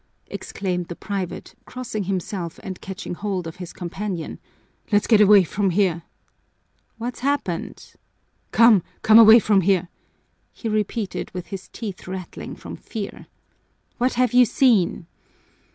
[0.31, 4.39] _"exclaimed the private, crossing himself and catching hold of his companion.
[4.91, 6.01] "Let's get away from here."
[6.97, 7.93] "What's happened?"
[8.51, 9.89] "Come, come away from here,"
[10.51, 13.27] he repeated with his teeth rattling from fear.
[13.99, 15.05] "What have you seen?"